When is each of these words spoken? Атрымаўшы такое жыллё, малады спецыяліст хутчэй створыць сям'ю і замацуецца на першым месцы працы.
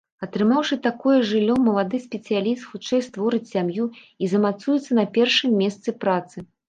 Атрымаўшы 0.25 0.75
такое 0.85 1.17
жыллё, 1.31 1.57
малады 1.67 1.97
спецыяліст 2.07 2.63
хутчэй 2.71 3.03
створыць 3.09 3.43
сям'ю 3.53 3.85
і 4.25 4.31
замацуецца 4.33 4.91
на 5.01 5.05
першым 5.19 5.51
месцы 5.61 5.89
працы. 6.07 6.37